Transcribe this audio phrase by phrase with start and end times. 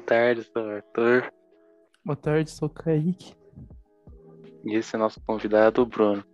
[0.00, 1.32] tarde, sou o Arthur.
[2.04, 3.34] Boa tarde, sou o Kaique.
[4.64, 6.24] E esse é nosso convidado, o Bruno.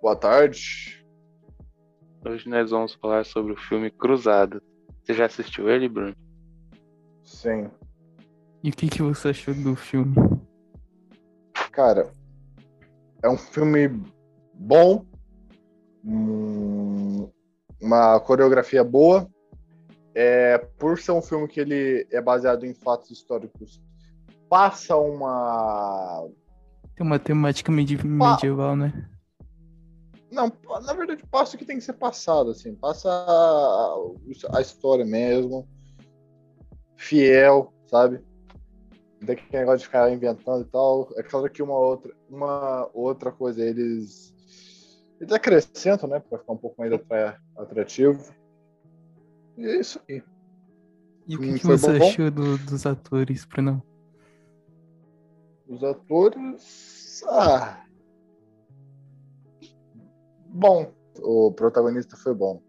[0.00, 1.04] Boa tarde.
[2.26, 4.62] Hoje nós vamos falar sobre o filme Cruzada.
[5.02, 6.14] Você já assistiu ele, Bruno?
[7.24, 7.70] Sim.
[8.62, 10.14] E o que, que você achou do filme?
[11.72, 12.12] Cara,
[13.22, 13.88] é um filme
[14.52, 15.06] bom,
[16.04, 17.30] hum,
[17.80, 19.28] uma coreografia boa.
[20.14, 23.80] É, por ser um filme que ele é baseado em fatos históricos,
[24.48, 26.28] passa uma.
[26.96, 29.08] Tem uma temática medi- medieval, né?
[30.30, 32.74] Não, na verdade, passa o que tem que ser passado, assim.
[32.74, 33.96] Passa a,
[34.60, 35.66] história mesmo.
[36.96, 38.20] Fiel, sabe?
[39.20, 41.08] Não tem que negócio de ficar inventando e tal.
[41.16, 44.34] É claro que uma outra, uma outra coisa eles.
[45.20, 46.20] Eles acrescentam, né?
[46.20, 48.32] Pra ficar um pouco mais atra- atrativo.
[49.58, 50.22] E é isso aí.
[51.26, 52.04] E o Hum, que, que foi você bom?
[52.04, 53.82] achou do- dos atores, Bruno?
[55.68, 57.22] Os atores.
[57.28, 57.84] Ah.
[60.48, 60.92] Bom.
[61.20, 62.62] O protagonista foi bom.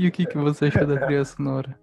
[0.00, 1.78] E o que, que você achou da trilha sonora?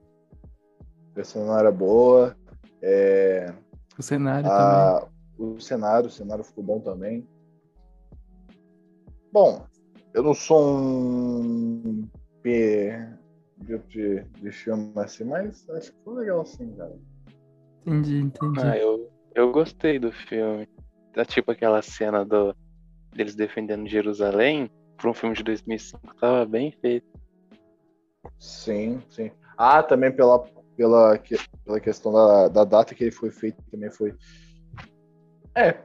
[1.12, 2.36] A personagem era boa.
[2.82, 3.54] É,
[3.98, 4.78] O cenário também.
[4.78, 5.08] a-
[5.38, 7.26] o cenário, o cenário ficou bom também.
[9.32, 9.66] Bom,
[10.14, 12.08] eu não sou um
[13.64, 16.96] P de, de filme assim, mas acho que foi legal assim, cara.
[17.86, 18.60] Entendi, entendi.
[18.62, 20.68] Ah, eu, eu gostei do filme.
[21.16, 22.56] É tipo aquela cena do,
[23.14, 24.70] deles defendendo Jerusalém.
[24.98, 27.06] Para um filme de 2005, tava bem feito.
[28.40, 29.32] Sim, sim.
[29.58, 30.40] Ah, também pela,
[30.78, 31.20] pela,
[31.66, 34.16] pela questão da, da data que ele foi feito, também foi.
[35.56, 35.78] É,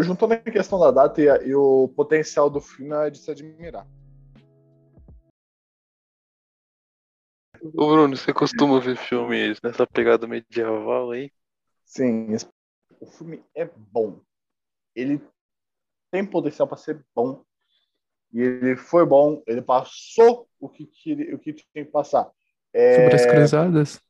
[0.00, 3.86] juntando a questão da data e, e o potencial do filme é de se admirar.
[7.62, 11.30] Ô Bruno, você costuma ver filmes nessa pegada medieval aí?
[11.84, 12.48] Sim, esse-
[13.00, 14.20] o filme é bom.
[14.94, 15.20] Ele
[16.10, 17.44] tem potencial para ser bom.
[18.32, 22.30] E ele foi bom, ele passou o que, queria, o que tinha que passar.
[22.74, 24.00] É, Sobre as cruzadas?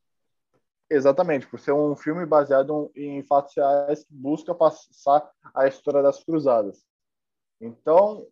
[0.91, 6.23] Exatamente, por ser um filme baseado em fatos reais que busca passar a história das
[6.25, 6.85] cruzadas.
[7.61, 8.27] Então,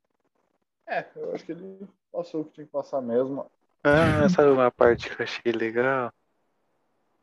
[0.88, 3.50] é, eu acho que ele passou o que tinha que passar mesmo.
[3.84, 6.12] Ah, sabe uma parte que eu achei legal?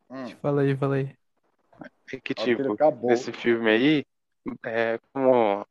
[0.09, 1.15] Hum, Fala aí, fala aí.
[2.11, 4.05] É que, tipo, nesse filme aí,
[4.65, 5.65] é como.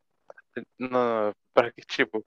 [0.79, 2.25] No, pra que, tipo,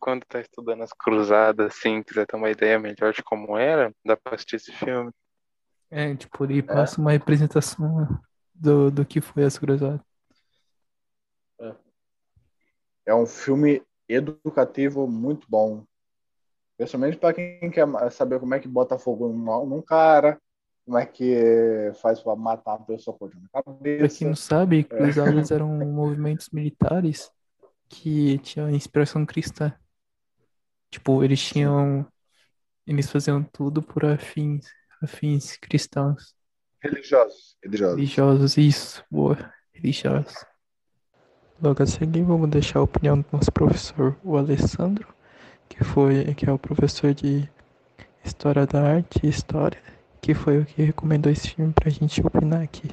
[0.00, 4.16] quando tá estudando as cruzadas, assim, quiser ter uma ideia melhor de como era, dá
[4.16, 5.10] pra assistir esse filme.
[5.90, 8.06] É, tipo, ele passa uma representação
[8.54, 10.00] do, do que foi as cruzadas.
[13.04, 15.84] É um filme educativo muito bom.
[16.78, 20.40] Principalmente para quem quer saber como é que bota fogo num, num cara,
[20.86, 24.18] como é que faz para matar a pessoa com Pra cabeça.
[24.18, 27.30] quem não sabe, cruzadas eram movimentos militares
[27.88, 29.74] que tinham inspiração cristã.
[30.90, 32.06] Tipo, eles tinham.
[32.86, 34.64] Eles faziam tudo por afins,
[35.02, 36.34] afins cristãos.
[36.80, 37.58] Religiosos.
[37.62, 37.96] Religiosos.
[37.96, 39.52] Religiosos, isso, boa.
[39.72, 40.46] Religiosos.
[41.60, 45.12] Logo a seguir, vamos deixar a opinião do nosso professor, o Alessandro,
[45.68, 47.48] que foi, que é o professor de
[48.24, 49.80] História da Arte e História,
[50.20, 52.88] que foi o que recomendou esse filme pra gente opinar aqui.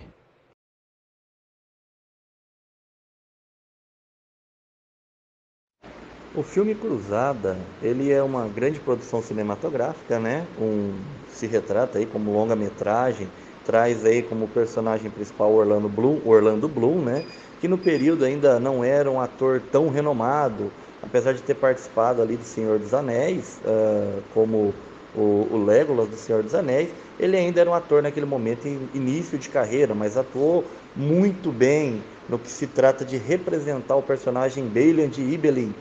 [6.36, 10.46] O filme Cruzada, ele é uma grande produção cinematográfica, né?
[10.60, 10.94] Um,
[11.30, 13.30] se retrata aí como longa-metragem,
[13.66, 17.26] traz aí como personagem principal Orlando Bloom, Orlando Bloom, né?
[17.62, 20.72] Que no período ainda não era um ator tão renomado,
[21.06, 24.74] apesar de ter participado ali do Senhor dos Anéis, ah, como
[25.14, 28.90] o, o Legolas do Senhor dos Anéis, ele ainda era um ator naquele momento em
[28.94, 30.66] início de carreira, mas atuou
[30.96, 35.74] muito bem no que se trata de representar o personagem Balin de Ibelin,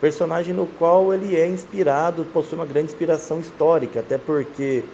[0.00, 4.84] personagem no qual ele é inspirado, possui uma grande inspiração histórica, até porque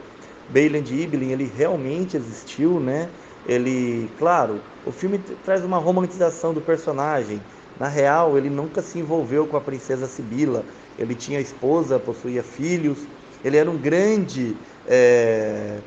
[0.48, 3.08] Balin de Ibelin ele realmente existiu, né?
[3.46, 7.40] Ele, claro, o filme traz uma romantização do personagem.
[7.76, 10.66] Na real, ele nunca se envolveu com a princesa Sibila.
[10.96, 13.08] Ele tinha esposa, possuía filhos.
[13.42, 15.82] Ele era um grande é,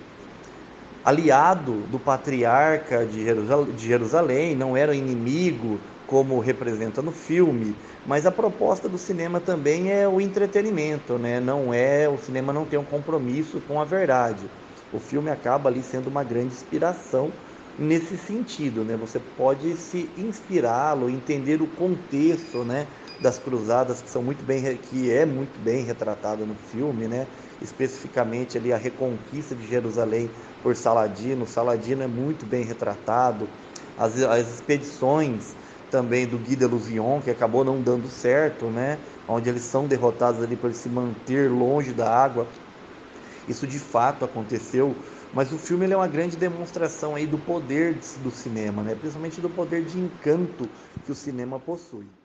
[1.03, 8.25] aliado do patriarca de Jerusal- de Jerusalém, não era inimigo como representa no filme, mas
[8.25, 11.39] a proposta do cinema também é o entretenimento, né?
[11.39, 14.49] Não é o cinema não tem um compromisso com a verdade.
[14.91, 17.39] O filme acaba ali sendo uma grande inspiração
[17.77, 18.97] nesse sentido, né?
[18.97, 22.87] Você pode se inspirá-lo, entender o contexto, né?
[23.19, 27.27] das cruzadas que são muito bem que é muito bem retratada no filme, né?
[27.59, 30.29] Especificamente ali a reconquista de Jerusalém
[30.61, 31.47] por Saladino.
[31.47, 33.49] Saladino é muito bem retratado.
[33.97, 35.55] As, as expedições
[35.89, 38.99] também do Guy de que acabou não dando certo, né?
[39.27, 42.47] Onde eles são derrotados ali por se manter longe da água.
[43.47, 44.93] Isso de fato aconteceu,
[45.31, 48.95] mas o filme é uma grande demonstração aí do poder do cinema, né?
[48.95, 52.16] Principalmente do poder de encanto que o cinema possui.